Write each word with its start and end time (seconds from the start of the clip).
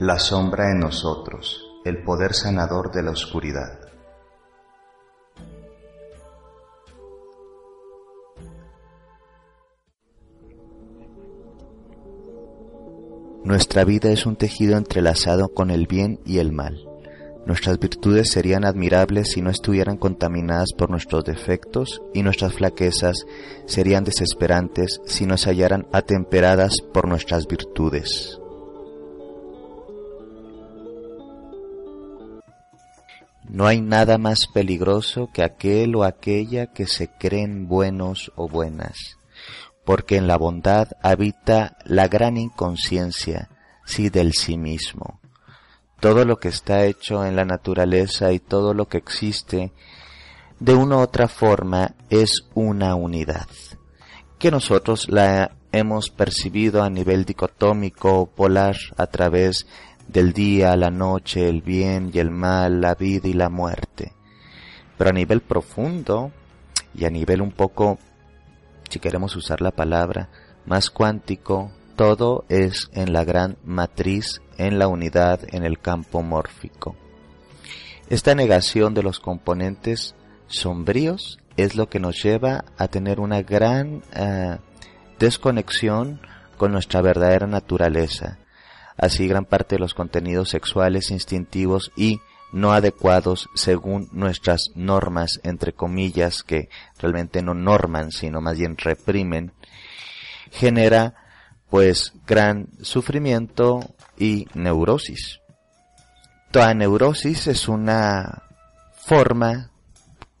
La 0.00 0.20
sombra 0.20 0.70
en 0.70 0.78
nosotros, 0.78 1.60
el 1.84 2.04
poder 2.04 2.32
sanador 2.32 2.92
de 2.92 3.02
la 3.02 3.10
oscuridad. 3.10 3.80
Nuestra 13.42 13.82
vida 13.82 14.12
es 14.12 14.24
un 14.24 14.36
tejido 14.36 14.76
entrelazado 14.76 15.48
con 15.48 15.72
el 15.72 15.88
bien 15.88 16.20
y 16.24 16.38
el 16.38 16.52
mal. 16.52 16.78
Nuestras 17.44 17.80
virtudes 17.80 18.30
serían 18.30 18.64
admirables 18.64 19.32
si 19.32 19.42
no 19.42 19.50
estuvieran 19.50 19.96
contaminadas 19.96 20.74
por 20.78 20.90
nuestros 20.90 21.24
defectos 21.24 22.02
y 22.14 22.22
nuestras 22.22 22.52
flaquezas 22.52 23.26
serían 23.66 24.04
desesperantes 24.04 25.00
si 25.06 25.26
no 25.26 25.36
se 25.36 25.50
hallaran 25.50 25.88
atemperadas 25.92 26.82
por 26.94 27.08
nuestras 27.08 27.48
virtudes. 27.48 28.37
No 33.48 33.66
hay 33.66 33.80
nada 33.80 34.18
más 34.18 34.46
peligroso 34.46 35.30
que 35.32 35.42
aquel 35.42 35.96
o 35.96 36.04
aquella 36.04 36.66
que 36.66 36.86
se 36.86 37.08
creen 37.08 37.66
buenos 37.66 38.30
o 38.36 38.46
buenas, 38.46 39.18
porque 39.86 40.16
en 40.16 40.26
la 40.26 40.36
bondad 40.36 40.88
habita 41.02 41.78
la 41.84 42.08
gran 42.08 42.36
inconsciencia, 42.36 43.48
sí 43.86 44.10
del 44.10 44.34
sí 44.34 44.58
mismo. 44.58 45.20
Todo 45.98 46.26
lo 46.26 46.38
que 46.38 46.48
está 46.48 46.84
hecho 46.84 47.24
en 47.24 47.36
la 47.36 47.46
naturaleza 47.46 48.32
y 48.32 48.38
todo 48.38 48.74
lo 48.74 48.86
que 48.86 48.98
existe, 48.98 49.72
de 50.60 50.74
una 50.74 50.96
u 50.96 51.00
otra 51.00 51.26
forma 51.26 51.94
es 52.10 52.44
una 52.54 52.94
unidad, 52.96 53.48
que 54.38 54.50
nosotros 54.50 55.08
la 55.08 55.56
hemos 55.72 56.10
percibido 56.10 56.82
a 56.82 56.90
nivel 56.90 57.24
dicotómico 57.24 58.20
o 58.20 58.26
polar 58.26 58.76
a 58.96 59.06
través 59.06 59.66
del 60.08 60.32
día, 60.32 60.74
la 60.76 60.90
noche, 60.90 61.48
el 61.48 61.62
bien 61.62 62.10
y 62.12 62.18
el 62.18 62.30
mal, 62.30 62.80
la 62.80 62.94
vida 62.94 63.28
y 63.28 63.34
la 63.34 63.50
muerte. 63.50 64.12
Pero 64.96 65.10
a 65.10 65.12
nivel 65.12 65.42
profundo 65.42 66.32
y 66.94 67.04
a 67.04 67.10
nivel 67.10 67.42
un 67.42 67.52
poco, 67.52 67.98
si 68.88 68.98
queremos 68.98 69.36
usar 69.36 69.60
la 69.60 69.70
palabra, 69.70 70.28
más 70.66 70.90
cuántico, 70.90 71.70
todo 71.94 72.44
es 72.48 72.90
en 72.92 73.12
la 73.12 73.24
gran 73.24 73.58
matriz, 73.64 74.40
en 74.56 74.78
la 74.78 74.88
unidad, 74.88 75.40
en 75.52 75.64
el 75.64 75.78
campo 75.78 76.22
mórfico. 76.22 76.96
Esta 78.08 78.34
negación 78.34 78.94
de 78.94 79.02
los 79.02 79.20
componentes 79.20 80.14
sombríos 80.46 81.38
es 81.56 81.74
lo 81.74 81.88
que 81.88 82.00
nos 82.00 82.22
lleva 82.22 82.64
a 82.78 82.88
tener 82.88 83.20
una 83.20 83.42
gran 83.42 84.02
eh, 84.14 84.56
desconexión 85.18 86.20
con 86.56 86.72
nuestra 86.72 87.02
verdadera 87.02 87.46
naturaleza. 87.46 88.38
Así 88.98 89.28
gran 89.28 89.44
parte 89.44 89.76
de 89.76 89.80
los 89.80 89.94
contenidos 89.94 90.50
sexuales 90.50 91.10
instintivos 91.10 91.92
y 91.96 92.20
no 92.52 92.72
adecuados 92.72 93.48
según 93.54 94.08
nuestras 94.12 94.70
normas, 94.74 95.40
entre 95.44 95.72
comillas, 95.72 96.42
que 96.42 96.68
realmente 96.98 97.42
no 97.42 97.54
norman, 97.54 98.10
sino 98.10 98.40
más 98.40 98.58
bien 98.58 98.76
reprimen, 98.76 99.52
genera 100.50 101.14
pues 101.70 102.12
gran 102.26 102.68
sufrimiento 102.82 103.80
y 104.18 104.46
neurosis. 104.54 105.40
Toda 106.50 106.74
neurosis 106.74 107.46
es 107.46 107.68
una 107.68 108.42
forma 108.96 109.70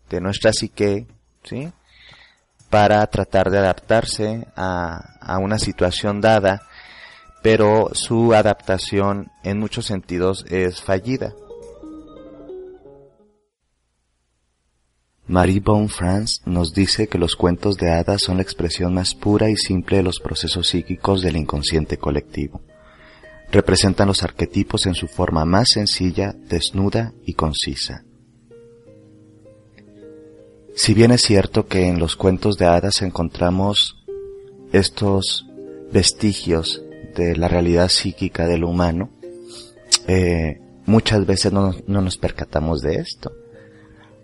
de 0.08 0.20
nuestra 0.20 0.52
psique, 0.52 1.06
¿sí? 1.44 1.70
Para 2.70 3.06
tratar 3.06 3.50
de 3.50 3.58
adaptarse 3.58 4.46
a, 4.56 5.18
a 5.20 5.38
una 5.38 5.58
situación 5.58 6.20
dada, 6.20 6.62
pero 7.42 7.90
su 7.92 8.34
adaptación 8.34 9.30
en 9.44 9.58
muchos 9.58 9.86
sentidos 9.86 10.44
es 10.48 10.82
fallida. 10.82 11.34
Marie 15.26 15.60
Bonne-France 15.60 16.40
nos 16.46 16.72
dice 16.72 17.06
que 17.06 17.18
los 17.18 17.36
cuentos 17.36 17.76
de 17.76 17.90
hadas 17.90 18.22
son 18.22 18.38
la 18.38 18.42
expresión 18.42 18.94
más 18.94 19.14
pura 19.14 19.50
y 19.50 19.56
simple 19.56 19.98
de 19.98 20.02
los 20.02 20.20
procesos 20.20 20.68
psíquicos 20.68 21.20
del 21.20 21.36
inconsciente 21.36 21.98
colectivo. 21.98 22.62
Representan 23.52 24.08
los 24.08 24.22
arquetipos 24.22 24.86
en 24.86 24.94
su 24.94 25.06
forma 25.06 25.44
más 25.44 25.68
sencilla, 25.68 26.34
desnuda 26.48 27.12
y 27.26 27.34
concisa. 27.34 28.04
Si 30.74 30.94
bien 30.94 31.10
es 31.10 31.22
cierto 31.22 31.66
que 31.66 31.88
en 31.88 31.98
los 31.98 32.16
cuentos 32.16 32.56
de 32.56 32.66
hadas 32.66 33.02
encontramos 33.02 33.96
estos 34.72 35.46
vestigios 35.92 36.82
de 37.18 37.36
la 37.36 37.48
realidad 37.48 37.88
psíquica 37.88 38.46
del 38.46 38.64
humano, 38.64 39.10
eh, 40.06 40.60
muchas 40.86 41.26
veces 41.26 41.52
no 41.52 41.74
nos 41.86 42.16
percatamos 42.16 42.80
de 42.80 42.94
esto 42.94 43.30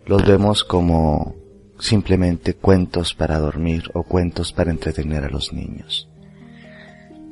los 0.06 0.24
vemos 0.26 0.64
como 0.64 1.34
simplemente 1.78 2.54
cuentos 2.54 3.14
para 3.14 3.38
dormir 3.38 3.90
o 3.94 4.02
cuentos 4.02 4.52
para 4.52 4.70
entretener 4.70 5.24
a 5.24 5.30
los 5.30 5.52
niños. 5.52 6.08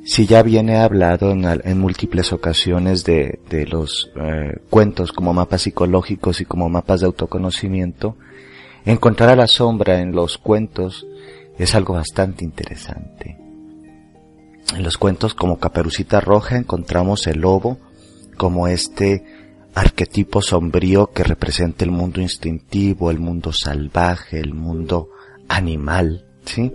Si 0.05 0.25
ya 0.25 0.43
viene 0.43 0.77
hablado 0.77 1.31
en, 1.31 1.79
múltiples 1.79 2.33
ocasiones 2.33 3.05
de, 3.05 3.39
los 3.69 4.11
eh, 4.15 4.59
cuentos 4.69 5.13
como 5.13 5.33
mapas 5.33 5.61
psicológicos 5.61 6.41
y 6.41 6.45
como 6.45 6.67
mapas 6.67 6.99
de 6.99 7.05
autoconocimiento, 7.05 8.17
encontrar 8.85 9.29
a 9.29 9.35
la 9.37 9.47
sombra 9.47 10.01
en 10.01 10.11
los 10.11 10.37
cuentos 10.37 11.07
es 11.57 11.73
algo 11.73 11.93
bastante 11.93 12.43
interesante. 12.43 13.42
En 14.75 14.83
los 14.83 14.97
cuentos 14.97 15.33
como 15.35 15.59
Caperucita 15.59 16.19
Roja 16.19 16.57
encontramos 16.57 17.27
el 17.27 17.41
lobo 17.41 17.77
como 18.37 18.67
este 18.67 19.23
arquetipo 19.75 20.41
sombrío 20.41 21.11
que 21.11 21.23
representa 21.23 21.83
el 21.85 21.91
mundo 21.91 22.21
instintivo, 22.21 23.11
el 23.11 23.19
mundo 23.19 23.51
salvaje, 23.53 24.39
el 24.39 24.53
mundo 24.53 25.09
animal, 25.47 26.25
¿sí? 26.45 26.71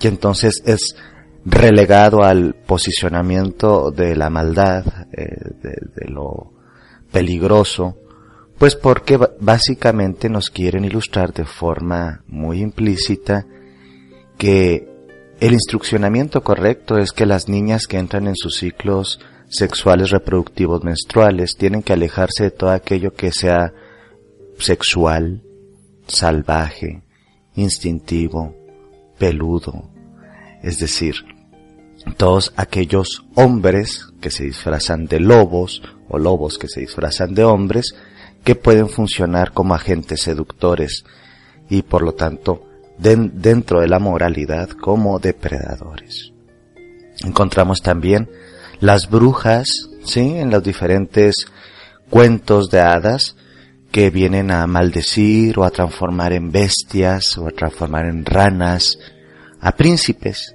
Y 0.00 0.06
entonces 0.06 0.62
es 0.64 0.96
relegado 1.44 2.22
al 2.22 2.54
posicionamiento 2.54 3.90
de 3.90 4.16
la 4.16 4.30
maldad, 4.30 4.84
eh, 5.12 5.26
de, 5.62 6.08
lo 6.08 6.52
peligroso, 7.10 7.96
pues 8.58 8.76
porque 8.76 9.18
básicamente 9.40 10.28
nos 10.28 10.50
quieren 10.50 10.84
ilustrar 10.84 11.32
de 11.32 11.44
forma 11.44 12.22
muy 12.26 12.60
implícita 12.60 13.46
que 14.36 14.88
el 15.40 15.54
instruccionamiento 15.54 16.42
correcto 16.42 16.98
es 16.98 17.12
que 17.12 17.24
las 17.24 17.48
niñas 17.48 17.86
que 17.86 17.96
entran 17.96 18.26
en 18.26 18.36
sus 18.36 18.56
ciclos 18.56 19.20
sexuales 19.48 20.10
reproductivos 20.10 20.84
menstruales 20.84 21.56
tienen 21.56 21.82
que 21.82 21.94
alejarse 21.94 22.44
de 22.44 22.50
todo 22.50 22.70
aquello 22.70 23.14
que 23.14 23.32
sea 23.32 23.72
sexual, 24.58 25.42
salvaje, 26.06 27.02
instintivo, 27.56 28.54
peludo, 29.18 29.90
es 30.62 30.78
decir, 30.78 31.14
todos 32.18 32.52
aquellos 32.56 33.24
hombres 33.34 34.08
que 34.20 34.30
se 34.30 34.44
disfrazan 34.44 35.06
de 35.06 35.20
lobos 35.20 35.82
o 36.08 36.18
lobos 36.18 36.58
que 36.58 36.68
se 36.68 36.80
disfrazan 36.80 37.34
de 37.34 37.44
hombres 37.44 37.94
que 38.44 38.54
pueden 38.54 38.88
funcionar 38.88 39.52
como 39.52 39.74
agentes 39.74 40.20
seductores 40.20 41.04
y 41.70 41.82
por 41.82 42.02
lo 42.02 42.12
tanto 42.12 42.69
dentro 43.00 43.80
de 43.80 43.88
la 43.88 43.98
moralidad 43.98 44.70
como 44.70 45.18
depredadores. 45.18 46.32
Encontramos 47.24 47.82
también 47.82 48.28
las 48.80 49.08
brujas, 49.08 49.66
¿sí? 50.04 50.36
En 50.36 50.50
los 50.50 50.62
diferentes 50.62 51.46
cuentos 52.08 52.70
de 52.70 52.80
hadas 52.80 53.36
que 53.90 54.10
vienen 54.10 54.50
a 54.50 54.66
maldecir 54.66 55.58
o 55.58 55.64
a 55.64 55.70
transformar 55.70 56.32
en 56.32 56.50
bestias 56.50 57.36
o 57.38 57.48
a 57.48 57.50
transformar 57.50 58.06
en 58.06 58.24
ranas 58.24 58.98
a 59.60 59.72
príncipes, 59.72 60.54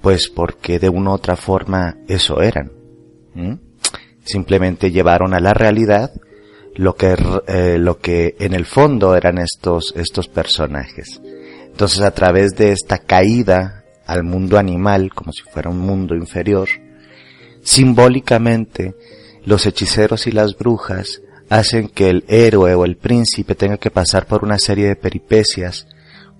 pues 0.00 0.28
porque 0.28 0.78
de 0.78 0.88
una 0.88 1.10
u 1.10 1.14
otra 1.14 1.36
forma 1.36 1.96
eso 2.08 2.40
eran. 2.40 2.70
Simplemente 4.24 4.90
llevaron 4.90 5.34
a 5.34 5.40
la 5.40 5.52
realidad 5.52 6.12
lo 6.74 6.94
que, 6.94 7.16
eh, 7.48 7.76
lo 7.78 7.98
que 7.98 8.36
en 8.38 8.54
el 8.54 8.64
fondo 8.64 9.16
eran 9.16 9.38
estos, 9.38 9.92
estos 9.96 10.28
personajes. 10.28 11.20
Entonces 11.72 12.00
a 12.02 12.12
través 12.12 12.54
de 12.54 12.72
esta 12.72 12.98
caída 12.98 13.84
al 14.06 14.22
mundo 14.22 14.58
animal, 14.58 15.12
como 15.12 15.32
si 15.32 15.42
fuera 15.42 15.70
un 15.70 15.78
mundo 15.78 16.14
inferior, 16.14 16.68
Simbólicamente, 17.62 18.96
los 19.44 19.66
hechiceros 19.66 20.26
y 20.26 20.32
las 20.32 20.56
brujas 20.56 21.22
hacen 21.48 21.88
que 21.88 22.10
el 22.10 22.24
héroe 22.28 22.74
o 22.74 22.84
el 22.84 22.96
príncipe 22.96 23.54
tenga 23.54 23.76
que 23.76 23.90
pasar 23.90 24.26
por 24.26 24.44
una 24.44 24.58
serie 24.58 24.88
de 24.88 24.96
peripecias 24.96 25.86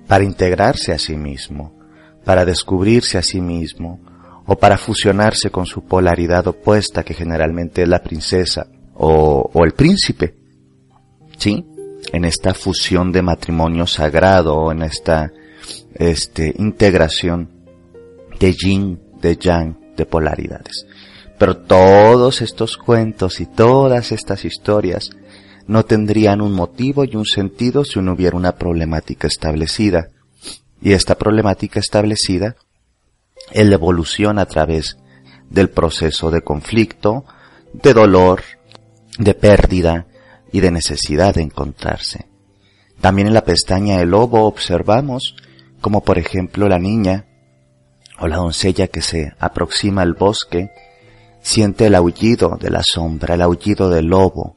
para 0.09 0.25
integrarse 0.25 0.93
a 0.93 0.99
sí 0.99 1.17
mismo, 1.17 1.79
para 2.25 2.45
descubrirse 2.45 3.19
a 3.19 3.23
sí 3.23 3.41
mismo, 3.41 4.01
o 4.47 4.57
para 4.57 4.77
fusionarse 4.77 5.51
con 5.51 5.67
su 5.67 5.85
polaridad 5.85 6.49
opuesta 6.49 7.05
que 7.05 7.15
generalmente 7.15 7.83
es 7.83 7.89
la 7.89 8.03
princesa 8.03 8.67
o, 8.95 9.49
o 9.53 9.65
el 9.65 9.73
príncipe. 9.73 10.35
¿Sí? 11.39 11.65
En 12.13 12.25
esta 12.25 12.55
fusión 12.55 13.11
de 13.11 13.23
matrimonio 13.23 13.87
sagrado, 13.87 14.71
en 14.71 14.83
esta 14.83 15.33
este, 15.95 16.55
integración 16.59 17.51
de 18.39 18.53
yin, 18.53 19.01
de 19.21 19.37
yang, 19.37 19.95
de 19.97 20.07
polaridades. 20.07 20.87
Pero 21.39 21.57
todos 21.57 22.43
estos 22.43 22.77
cuentos 22.77 23.41
y 23.41 23.47
todas 23.47 24.13
estas 24.13 24.45
historias 24.45 25.11
no 25.67 25.85
tendrían 25.85 26.41
un 26.41 26.53
motivo 26.53 27.05
y 27.05 27.17
un 27.17 27.25
sentido 27.25 27.85
si 27.85 28.01
no 28.01 28.13
hubiera 28.13 28.37
una 28.37 28.57
problemática 28.57 29.27
establecida. 29.27 30.09
Y 30.81 30.93
esta 30.93 31.17
problemática 31.17 31.81
establecida 31.81 32.57
es 33.53 33.67
la 33.67 33.75
evolución 33.75 34.39
a 34.39 34.47
través 34.47 34.99
del 35.51 35.71
proceso 35.71 36.31
de 36.31 36.43
conflicto, 36.43 37.25
de 37.73 37.95
dolor, 37.95 38.43
de 39.19 39.35
pérdida 39.35 40.07
y 40.53 40.61
de 40.61 40.71
necesidad 40.71 41.35
de 41.35 41.43
encontrarse. 41.43 42.27
También 43.01 43.29
en 43.29 43.35
la 43.35 43.45
pestaña 43.45 44.01
El 44.01 44.11
Lobo 44.11 44.45
observamos 44.47 45.35
como 45.81 46.03
por 46.03 46.19
ejemplo 46.19 46.69
la 46.69 46.79
niña 46.79 47.27
o 48.21 48.29
la 48.29 48.37
doncella 48.37 48.87
que 48.87 49.03
se 49.03 49.33
aproxima 49.41 50.03
al 50.03 50.15
bosque 50.15 50.71
siente 51.43 51.87
el 51.87 51.97
aullido 51.97 52.57
de 52.61 52.71
la 52.71 52.83
sombra, 52.83 53.35
el 53.35 53.43
aullido 53.43 53.91
del 53.91 54.07
lobo, 54.07 54.57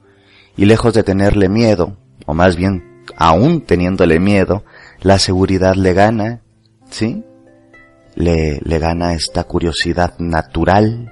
y 0.56 0.66
lejos 0.66 0.94
de 0.94 1.04
tenerle 1.04 1.50
miedo, 1.50 1.98
o 2.28 2.34
más 2.34 2.56
bien 2.56 3.04
aún 3.18 3.62
teniéndole 3.62 4.20
miedo, 4.20 4.64
la 5.02 5.18
seguridad 5.18 5.74
le 5.74 5.94
gana, 5.94 6.42
¿sí? 6.90 7.24
Le, 8.14 8.60
le 8.64 8.80
gana 8.80 9.14
esta 9.14 9.44
curiosidad 9.44 10.14
natural 10.20 11.12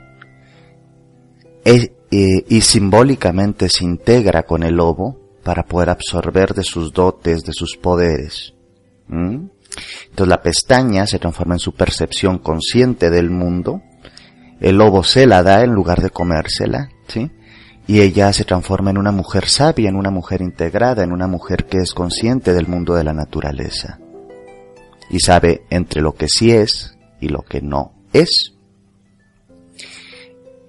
y 2.13 2.61
simbólicamente 2.61 3.69
se 3.69 3.83
integra 3.83 4.43
con 4.43 4.63
el 4.63 4.75
lobo 4.75 5.19
para 5.43 5.63
poder 5.63 5.89
absorber 5.89 6.53
de 6.53 6.63
sus 6.63 6.93
dotes, 6.93 7.43
de 7.43 7.53
sus 7.53 7.77
poderes. 7.77 8.53
Entonces 9.09 10.27
la 10.27 10.41
pestaña 10.41 11.07
se 11.07 11.19
transforma 11.19 11.55
en 11.55 11.59
su 11.59 11.73
percepción 11.73 12.37
consciente 12.37 13.09
del 13.09 13.29
mundo, 13.29 13.81
el 14.59 14.77
lobo 14.77 15.03
se 15.03 15.25
la 15.27 15.43
da 15.43 15.63
en 15.63 15.73
lugar 15.73 16.01
de 16.01 16.09
comérsela, 16.09 16.89
¿sí? 17.07 17.31
Y 17.85 17.99
ella 17.99 18.31
se 18.31 18.45
transforma 18.45 18.91
en 18.91 18.97
una 18.97 19.11
mujer 19.11 19.49
sabia, 19.49 19.89
en 19.89 19.97
una 19.97 20.09
mujer 20.09 20.41
integrada, 20.41 21.03
en 21.03 21.11
una 21.11 21.27
mujer 21.27 21.65
que 21.65 21.79
es 21.79 21.93
consciente 21.93 22.53
del 22.53 22.67
mundo 22.67 22.95
de 22.95 23.03
la 23.03 23.13
naturaleza. 23.13 23.99
Y 25.09 25.19
sabe 25.19 25.65
entre 25.69 26.01
lo 26.01 26.13
que 26.13 26.27
sí 26.29 26.51
es 26.51 26.97
y 27.19 27.27
lo 27.27 27.41
que 27.41 27.61
no 27.61 27.91
es. 28.13 28.52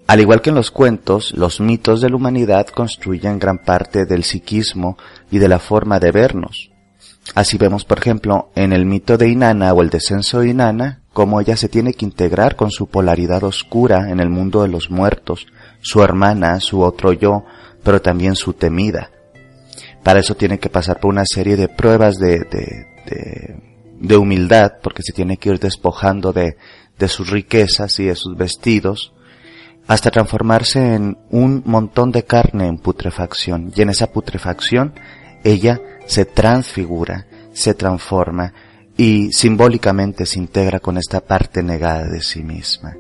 Al 0.07 0.21
igual 0.21 0.43
que 0.43 0.51
en 0.51 0.57
los 0.57 0.71
cuentos, 0.71 1.33
los 1.37 1.61
mitos 1.61 2.01
de 2.01 2.11
la 2.11 2.17
humanidad 2.17 2.67
construyen 2.67 3.39
gran 3.39 3.59
parte 3.59 4.05
del 4.05 4.23
psiquismo 4.23 4.99
y 5.31 5.39
de 5.39 5.49
la 5.49 5.59
forma 5.59 5.99
de 5.99 6.11
vernos. 6.11 6.71
Así 7.35 7.57
vemos, 7.57 7.85
por 7.87 7.99
ejemplo, 7.99 8.51
en 8.55 8.73
el 8.75 8.85
mito 8.85 9.17
de 9.17 9.31
Inanna 9.31 9.73
o 9.73 9.81
el 9.81 9.89
descenso 9.89 10.41
de 10.41 10.51
Inanna, 10.51 11.01
cómo 11.15 11.41
ella 11.41 11.57
se 11.57 11.71
tiene 11.71 11.95
que 11.95 12.05
integrar 12.05 12.55
con 12.55 12.71
su 12.71 12.89
polaridad 12.89 13.43
oscura 13.45 14.11
en 14.11 14.21
el 14.21 14.29
mundo 14.29 14.63
de 14.63 14.69
los 14.69 14.91
muertos, 14.91 15.47
su 15.81 16.03
hermana, 16.03 16.61
su 16.61 16.83
otro 16.83 17.15
yo, 17.15 17.45
pero 17.83 18.03
también 18.03 18.37
su 18.37 18.53
temida. 18.53 19.11
Para 20.03 20.21
eso 20.21 20.37
tiene 20.37 20.59
que 20.59 20.69
pasar 20.69 21.01
por 21.01 21.11
una 21.11 21.25
serie 21.25 21.57
de 21.57 21.69
pruebas 21.69 22.19
de, 22.19 22.41
de, 22.41 23.57
de, 24.01 24.17
humildad, 24.19 24.73
porque 24.83 25.03
se 25.03 25.15
tiene 25.15 25.39
que 25.39 25.49
ir 25.49 25.59
despojando 25.59 26.33
de, 26.33 26.59
de 26.99 27.09
sus 27.09 27.31
riquezas 27.31 27.99
y 28.01 28.05
de 28.05 28.17
sus 28.17 28.37
vestidos, 28.37 29.15
hasta 29.87 30.11
transformarse 30.11 30.95
en 30.95 31.19
un 31.31 31.63
montón 31.67 32.11
de 32.11 32.25
carne 32.25 32.67
en 32.69 32.79
putrefacción. 32.79 33.73
Y 33.75 33.83
en 33.83 33.91
esa 33.91 34.11
putrefacción 34.13 34.95
ella 35.43 35.81
se 36.07 36.25
transfigura, 36.25 37.27
se 37.53 37.75
transforma 37.75 38.53
y 38.97 39.33
simbólicamente 39.33 40.27
se 40.27 40.39
integra 40.39 40.81
con 40.81 40.97
esta 40.97 41.21
parte 41.21 41.63
negada 41.63 42.07
de 42.07 42.23
sí 42.23 42.43
misma. 42.43 42.97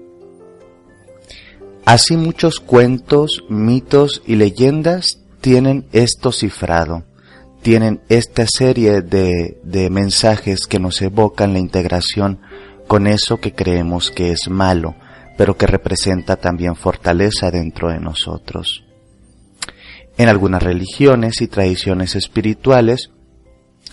Así 1.85 2.17
muchos 2.17 2.61
cuentos, 2.61 3.45
mitos 3.49 4.23
y 4.27 4.37
leyendas 4.37 5.19
tienen 5.41 5.87
esto 5.93 6.33
cifrado, 6.33 7.05
tienen 7.63 8.01
esta 8.09 8.47
serie 8.47 9.03
de, 9.03 9.59
de 9.63 9.91
mensajes 9.91 10.67
que 10.67 10.79
nos 10.79 11.01
evocan 11.03 11.53
la 11.53 11.59
integración 11.59 12.41
con 12.87 13.07
eso 13.07 13.39
que 13.39 13.53
creemos 13.53 14.11
que 14.11 14.33
es 14.33 14.49
malo, 14.49 14.95
pero 15.37 15.57
que 15.57 15.67
representa 15.67 16.37
también 16.37 16.77
fortaleza 16.77 17.51
dentro 17.51 17.91
de 17.91 18.01
nosotros. 18.01 18.85
En 20.17 20.29
algunas 20.29 20.63
religiones 20.63 21.41
y 21.41 21.49
tradiciones 21.49 22.15
espirituales 22.15 23.11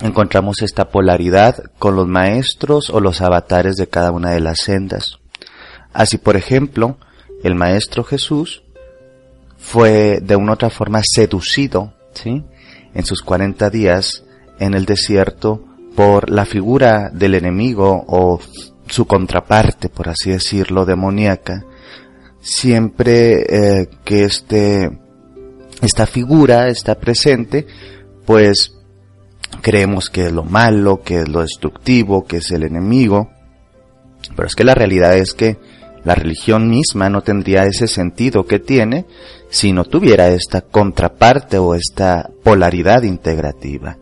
encontramos 0.02 0.62
esta 0.62 0.90
polaridad 0.90 1.56
con 1.80 1.96
los 1.96 2.08
maestros 2.08 2.90
o 2.90 3.00
los 3.00 3.22
avatares 3.22 3.76
de 3.76 3.88
cada 3.88 4.12
una 4.12 4.32
de 4.32 4.40
las 4.40 4.60
sendas. 4.62 5.20
Así, 5.94 6.18
por 6.18 6.36
ejemplo, 6.36 6.98
el 7.44 7.56
maestro 7.56 8.04
Jesús 8.04 8.64
fue 9.58 10.20
de 10.22 10.36
una 10.36 10.54
otra 10.54 10.70
forma 10.70 11.02
seducido, 11.04 11.94
¿sí? 12.14 12.44
En 12.94 13.06
sus 13.06 13.22
40 13.22 13.70
días 13.70 14.24
en 14.60 14.74
el 14.74 14.86
desierto 14.86 15.66
por 15.96 16.30
la 16.30 16.46
figura 16.46 17.10
del 17.10 17.36
enemigo 17.36 18.06
o 18.08 18.40
su 18.92 19.06
contraparte, 19.06 19.90
por 19.90 20.10
así 20.10 20.32
decirlo, 20.32 20.86
demoníaca, 20.86 21.66
siempre 22.42 23.46
eh, 23.82 23.90
que 24.04 24.26
este, 24.26 25.00
esta 25.82 26.06
figura 26.06 26.68
está 26.68 26.96
presente, 26.96 27.66
pues 28.26 28.74
creemos 29.62 30.10
que 30.10 30.26
es 30.26 30.34
lo 30.34 30.44
malo, 30.44 31.02
que 31.02 31.22
es 31.22 31.30
lo 31.30 31.42
destructivo, 31.42 32.26
que 32.26 32.38
es 32.38 32.52
el 32.52 32.64
enemigo, 32.64 33.30
pero 34.36 34.48
es 34.48 34.56
que 34.56 34.66
la 34.66 34.76
realidad 34.76 35.18
es 35.18 35.34
que 35.34 35.58
la 36.04 36.16
religión 36.16 36.70
misma 36.70 37.10
no 37.10 37.22
tendría 37.22 37.66
ese 37.66 37.88
sentido 37.88 38.46
que 38.46 38.60
tiene 38.60 39.06
si 39.50 39.72
no 39.72 39.86
tuviera 39.86 40.30
esta 40.30 40.62
contraparte 40.62 41.60
o 41.60 41.76
esta 41.76 42.30
polaridad 42.44 43.04
integrativa. 43.04 43.98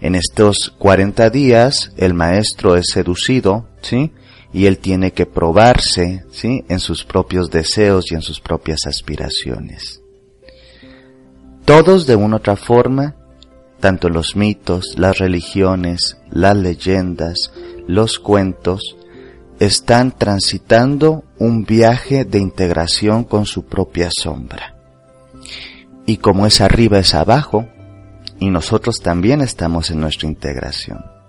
En 0.00 0.14
estos 0.14 0.72
40 0.78 1.30
días 1.30 1.92
el 1.96 2.14
maestro 2.14 2.76
es 2.76 2.86
seducido, 2.92 3.66
¿sí? 3.82 4.12
Y 4.52 4.66
él 4.66 4.78
tiene 4.78 5.12
que 5.12 5.26
probarse, 5.26 6.24
¿sí? 6.32 6.64
En 6.68 6.80
sus 6.80 7.04
propios 7.04 7.50
deseos 7.50 8.10
y 8.10 8.14
en 8.14 8.22
sus 8.22 8.40
propias 8.40 8.86
aspiraciones. 8.86 10.02
Todos 11.64 12.06
de 12.06 12.16
una 12.16 12.36
otra 12.36 12.56
forma 12.56 13.14
tanto 13.80 14.10
los 14.10 14.36
mitos, 14.36 14.94
las 14.96 15.18
religiones, 15.18 16.18
las 16.30 16.56
leyendas, 16.56 17.52
los 17.88 18.18
cuentos, 18.18 18.96
están 19.58 20.12
transitando 20.12 21.24
un 21.38 21.64
viaje 21.64 22.24
de 22.24 22.38
integración 22.38 23.24
con 23.24 23.46
su 23.46 23.64
propia 23.64 24.10
sombra. 24.10 24.76
Y 26.06 26.18
como 26.18 26.46
es 26.46 26.60
arriba 26.60 26.98
es 26.98 27.14
abajo, 27.14 27.66
y 28.38 28.50
nosotros 28.50 29.00
también 29.00 29.40
estamos 29.40 29.90
en 29.90 30.00
nuestra 30.00 30.28
integración. 30.28 31.19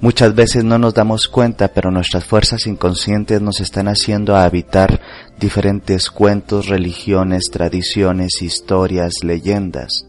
Muchas 0.00 0.34
veces 0.34 0.64
no 0.64 0.78
nos 0.78 0.94
damos 0.94 1.28
cuenta, 1.28 1.68
pero 1.68 1.90
nuestras 1.90 2.24
fuerzas 2.24 2.66
inconscientes 2.66 3.40
nos 3.40 3.60
están 3.60 3.88
haciendo 3.88 4.36
habitar 4.36 5.00
diferentes 5.38 6.10
cuentos, 6.10 6.68
religiones, 6.68 7.44
tradiciones, 7.50 8.42
historias, 8.42 9.14
leyendas 9.22 10.06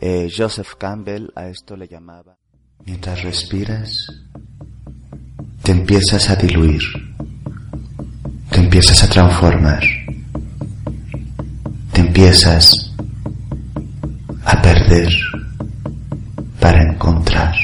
eh, 0.00 0.28
Joseph 0.34 0.74
Campbell 0.78 1.30
a 1.34 1.48
esto 1.48 1.76
le 1.76 1.88
llamaba. 1.88 2.36
Mientras 2.84 3.22
respiras, 3.22 4.06
te 5.62 5.72
empiezas 5.72 6.28
a 6.30 6.36
diluir, 6.36 6.82
te 8.50 8.60
empiezas 8.60 9.02
a 9.02 9.08
transformar, 9.08 9.82
te 11.92 12.00
empiezas 12.00 12.92
a 14.44 14.62
perder 14.62 15.12
para 16.60 16.82
encontrar. 16.92 17.54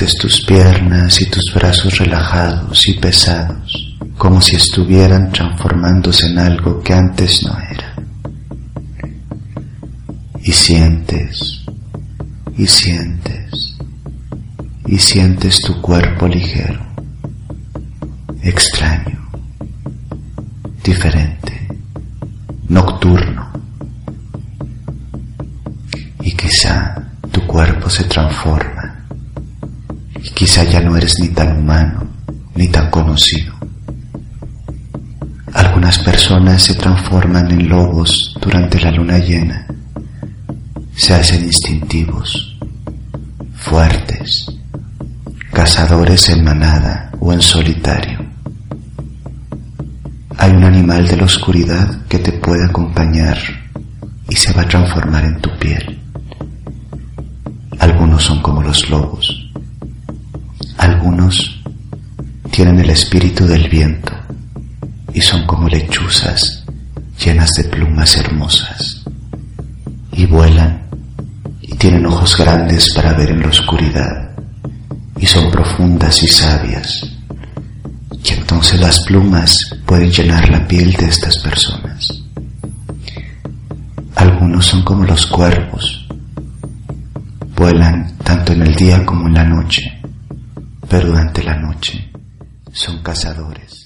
Sientes 0.00 0.18
tus 0.18 0.46
piernas 0.46 1.20
y 1.20 1.26
tus 1.26 1.52
brazos 1.54 1.98
relajados 1.98 2.88
y 2.88 2.94
pesados, 2.94 3.98
como 4.16 4.40
si 4.40 4.56
estuvieran 4.56 5.30
transformándose 5.30 6.26
en 6.28 6.38
algo 6.38 6.80
que 6.80 6.94
antes 6.94 7.42
no 7.42 7.58
era 7.58 7.94
y 10.42 10.52
sientes 10.52 11.60
y 12.56 12.66
sientes 12.66 13.76
y 14.86 14.96
sientes 14.96 15.60
tu 15.60 15.82
cuerpo 15.82 16.26
ligero, 16.26 16.80
extraño, 18.42 19.28
diferente, 20.82 21.68
nocturno. 22.70 23.50
Y 26.22 26.32
quizá 26.32 26.94
tu 27.30 27.46
cuerpo 27.46 27.90
se 27.90 28.04
transforma 28.04 28.79
y 30.22 30.30
quizá 30.30 30.64
ya 30.64 30.80
no 30.80 30.96
eres 30.96 31.18
ni 31.20 31.28
tan 31.28 31.58
humano 31.58 32.06
ni 32.54 32.68
tan 32.68 32.90
conocido. 32.90 33.54
Algunas 35.52 35.98
personas 35.98 36.62
se 36.62 36.74
transforman 36.74 37.50
en 37.50 37.68
lobos 37.68 38.34
durante 38.40 38.80
la 38.80 38.90
luna 38.90 39.18
llena 39.18 39.66
se 41.00 41.14
hacen 41.14 41.44
instintivos, 41.44 42.58
fuertes, 43.54 44.44
cazadores 45.50 46.28
en 46.28 46.44
manada 46.44 47.10
o 47.18 47.32
en 47.32 47.40
solitario. 47.40 48.18
hay 50.36 50.50
un 50.50 50.64
animal 50.64 51.06
de 51.06 51.16
la 51.16 51.24
oscuridad 51.24 52.06
que 52.06 52.18
te 52.18 52.32
puede 52.32 52.66
acompañar 52.66 53.38
y 54.28 54.36
se 54.36 54.52
va 54.52 54.60
a 54.60 54.68
transformar 54.68 55.24
en 55.24 55.40
tu 55.40 55.50
piel. 55.58 55.98
Algunos 57.78 58.22
son 58.22 58.42
como 58.42 58.62
los 58.62 58.90
lobos. 58.90 59.39
Algunos 60.80 61.60
tienen 62.50 62.80
el 62.80 62.88
espíritu 62.88 63.46
del 63.46 63.68
viento 63.68 64.14
y 65.12 65.20
son 65.20 65.46
como 65.46 65.68
lechuzas 65.68 66.64
llenas 67.22 67.50
de 67.52 67.64
plumas 67.64 68.16
hermosas. 68.16 69.04
Y 70.12 70.24
vuelan 70.24 70.88
y 71.60 71.76
tienen 71.76 72.06
ojos 72.06 72.34
grandes 72.38 72.94
para 72.94 73.12
ver 73.12 73.28
en 73.28 73.40
la 73.40 73.48
oscuridad 73.48 74.30
y 75.18 75.26
son 75.26 75.50
profundas 75.50 76.22
y 76.22 76.28
sabias. 76.28 77.02
Y 78.24 78.32
entonces 78.32 78.80
las 78.80 79.00
plumas 79.00 79.58
pueden 79.84 80.10
llenar 80.10 80.48
la 80.48 80.66
piel 80.66 80.94
de 80.94 81.08
estas 81.08 81.36
personas. 81.40 82.22
Algunos 84.16 84.64
son 84.64 84.82
como 84.82 85.04
los 85.04 85.26
cuervos. 85.26 86.08
Vuelan 87.54 88.16
tanto 88.24 88.54
en 88.54 88.62
el 88.62 88.74
día 88.74 89.04
como 89.04 89.28
en 89.28 89.34
la 89.34 89.44
noche, 89.44 89.99
pero 90.90 91.06
durante 91.06 91.44
la 91.44 91.56
noche 91.56 92.10
son 92.72 93.00
cazadores. 93.00 93.79